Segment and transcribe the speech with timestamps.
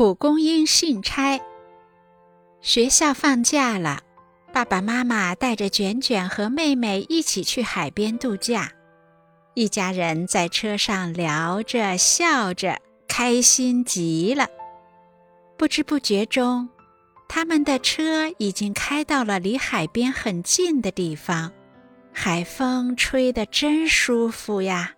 [0.00, 1.38] 蒲公英信差。
[2.62, 4.00] 学校放假了，
[4.50, 8.72] 爸爸妈妈带着卷卷和妹妹一起去海边度假。
[9.52, 14.48] 一家人在车上聊着笑着，开心极了。
[15.58, 16.70] 不知不觉中，
[17.28, 21.52] 他们的车已经开到了离海边很近的地方。
[22.10, 24.94] 海风吹得真舒服呀！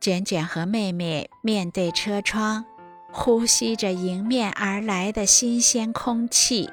[0.00, 2.64] 卷卷和妹妹面对车窗。
[3.12, 6.70] 呼吸着迎面而来的新鲜空气。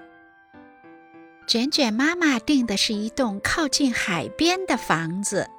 [1.48, 5.50] 卷卷妈妈订的是一栋靠近海边的房子，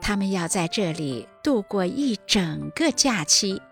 [0.00, 3.62] 他们要在这里度过一整个假期。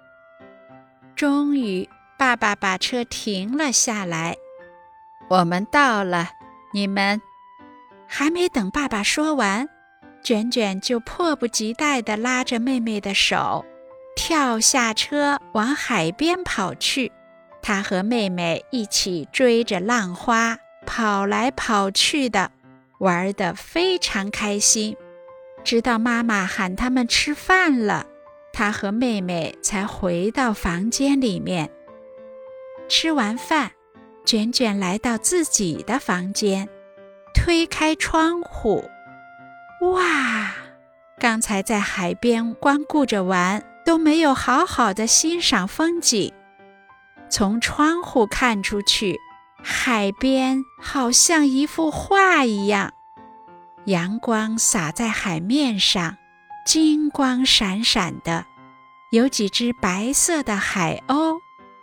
[1.16, 4.36] 终于，爸爸把车停了下来。
[5.28, 6.30] 我们到了，
[6.72, 7.20] 你们
[8.06, 9.69] 还没等爸爸说完，
[10.22, 13.64] 卷卷就迫不及待地拉着妹妹的手。
[14.16, 17.12] 跳下车往海边跑去，
[17.60, 22.50] 他和妹妹一起追着浪花跑来跑去的，
[22.98, 24.97] 玩得非常开心。
[25.64, 28.06] 直到妈妈喊他们吃饭了，
[28.52, 31.70] 他和妹妹才回到房间里面。
[32.89, 33.72] 吃完饭，
[34.24, 36.69] 卷卷来到自己的房间，
[37.33, 38.84] 推开窗户，
[39.80, 40.52] 哇！
[41.19, 43.64] 刚才在海边光顾着玩。
[43.84, 46.32] 都没有好好的欣赏风景。
[47.28, 49.18] 从窗户看出去，
[49.62, 52.92] 海边好像一幅画一样，
[53.86, 56.16] 阳光洒在海面上，
[56.66, 58.46] 金光闪闪的。
[59.10, 61.36] 有几只白色的海鸥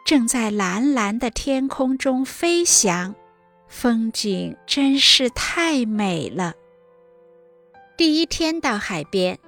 [0.05, 3.15] 正在蓝蓝的天空中飞翔，
[3.67, 6.53] 风景真是太美了。
[7.97, 9.39] 第一天到海边。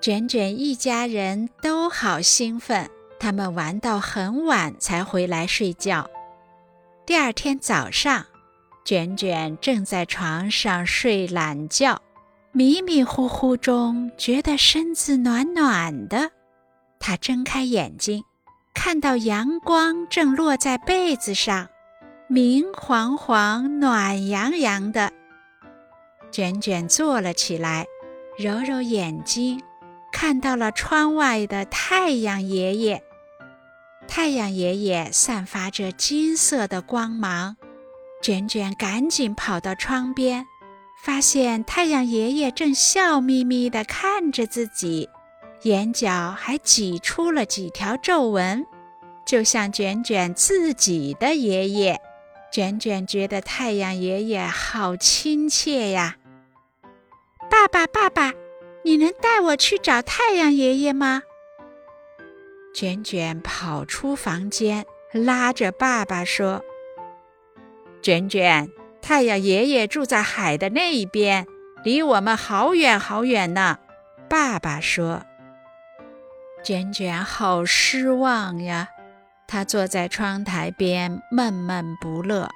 [0.00, 6.08] 卷卷一家人都好兴奋，他们玩到很晚才回来睡觉。
[7.04, 8.24] 第二天早上，
[8.82, 12.00] 卷卷正在床上睡懒觉，
[12.52, 16.30] 迷迷糊糊中觉得身子暖暖的。
[16.98, 18.24] 他睁开眼睛，
[18.72, 21.68] 看到阳光正落在被子上，
[22.26, 25.12] 明晃晃、暖洋洋的。
[26.30, 27.84] 卷卷坐了起来，
[28.38, 29.60] 揉揉眼睛。
[30.12, 33.02] 看到了窗外的太阳爷爷，
[34.06, 37.56] 太阳爷爷散发着金色的光芒。
[38.22, 40.44] 卷卷赶紧跑到窗边，
[41.02, 45.08] 发现太阳爷爷正笑眯眯地看着自己，
[45.62, 48.66] 眼角还挤出了几条皱纹，
[49.24, 51.98] 就像卷卷自己的爷爷。
[52.52, 56.16] 卷卷觉得太阳爷爷好亲切呀！
[57.48, 58.34] 爸爸，爸爸。
[58.82, 61.22] 你能带我去找太阳爷爷吗？
[62.74, 66.64] 卷卷跑出房间，拉着爸爸说
[68.00, 68.70] ：“卷卷，
[69.02, 71.46] 太阳爷爷住在海的那一边，
[71.84, 73.78] 离我们好远好远呢。”
[74.30, 75.22] 爸爸说
[76.64, 78.88] ：“卷卷好失望呀。”
[79.48, 82.48] 他坐在窗台边闷闷不乐。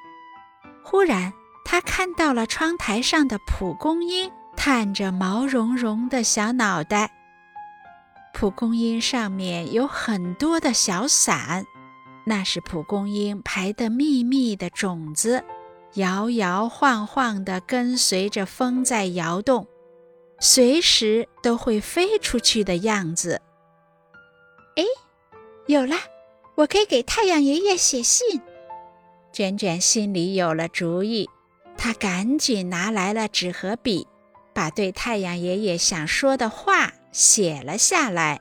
[0.84, 1.32] 忽然，
[1.64, 4.30] 他看到了窗台上的蒲公英。
[4.56, 7.10] 探着毛茸茸的小脑袋，
[8.32, 11.64] 蒲公英上面有很多的小伞，
[12.24, 15.44] 那是蒲公英排得密密的种子，
[15.94, 19.66] 摇摇晃晃地跟随着风在摇动，
[20.40, 23.40] 随时都会飞出去的样子。
[24.76, 24.82] 哎，
[25.66, 25.96] 有了，
[26.56, 28.40] 我可以给太阳爷爷写信。
[29.32, 31.28] 卷卷心里有了主意，
[31.76, 34.06] 他赶紧拿来了纸和笔。
[34.54, 38.40] 把对太阳爷爷想说的话写了下来。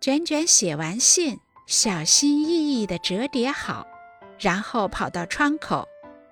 [0.00, 3.86] 卷卷写完信，小心翼翼地折叠好，
[4.38, 5.86] 然后跑到窗口，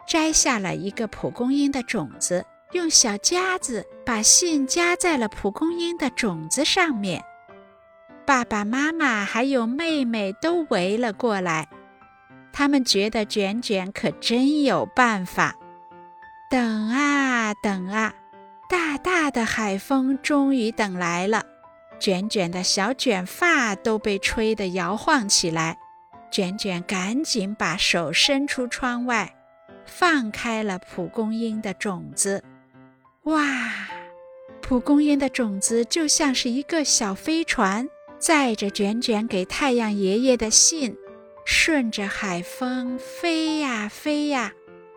[0.07, 7.23] 摘下了一个蒲公英的种子，用小夹子把信夹在了蒲公英的种子上面。
[8.25, 11.69] 爸爸妈妈还有妹妹都围了过来，
[12.53, 15.55] 他们觉得卷卷可真有办法。
[16.51, 18.15] 等啊等啊！
[18.69, 21.43] 大大的海风终于等来了，
[21.99, 25.79] 卷卷的小卷发都被吹得摇晃起来。
[26.31, 29.35] 卷卷赶紧把手伸出窗外，
[29.87, 32.45] 放开了蒲公英的种子。
[33.23, 33.73] 哇，
[34.61, 37.89] 蒲公英的种子就像是一个小飞船，
[38.19, 40.95] 载着卷卷给太阳爷爷的信，
[41.47, 44.53] 顺着海风飞呀飞呀，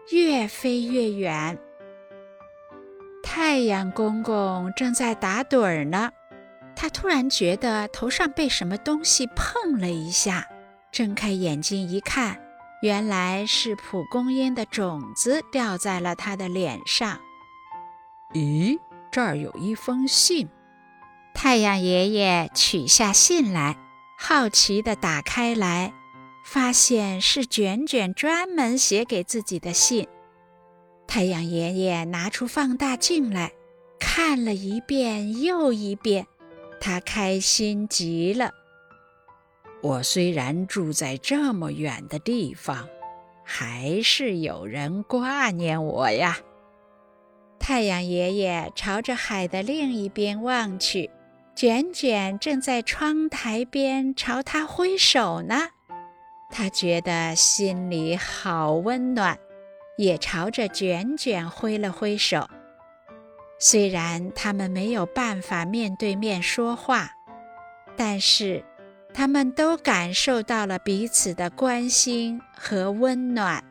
[0.10, 1.58] 越飞越远。
[3.34, 6.12] 太阳公公正在打盹儿呢，
[6.76, 10.50] 他突然觉得头上被什么东西碰了一下，
[10.92, 12.38] 睁开眼睛一看，
[12.82, 17.22] 原来是蒲公英的种子掉在了他的脸上。
[18.34, 18.78] 咦，
[19.10, 20.50] 这儿有一封信。
[21.34, 23.78] 太阳爷爷取下信来，
[24.20, 25.94] 好奇地打开来，
[26.44, 30.10] 发现是卷卷专门写给自己的信。
[31.14, 33.52] 太阳爷爷拿出放大镜来，
[34.00, 36.26] 看了一遍又一遍，
[36.80, 38.50] 他开心极了。
[39.84, 42.88] 我虽然住在这么远的地方，
[43.44, 46.38] 还是有人挂念我呀。
[47.60, 51.12] 太阳爷爷朝着海的另一边望去。
[51.54, 55.72] 卷卷正在窗台边朝他挥手呢，
[56.50, 59.38] 他觉得心里好温暖，
[59.98, 62.50] 也朝着卷卷挥了挥手。
[63.60, 67.12] 虽然他们没有办法面对面说话，
[67.96, 68.64] 但是
[69.14, 73.64] 他们都感受到了彼此的关心和温暖。